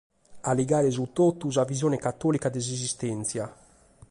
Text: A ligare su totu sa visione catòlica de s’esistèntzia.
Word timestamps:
A 0.39 0.51
ligare 0.53 0.89
su 0.95 1.05
totu 1.19 1.51
sa 1.55 1.63
visione 1.71 2.01
catòlica 2.05 2.49
de 2.51 2.59
s’esistèntzia. 2.65 3.45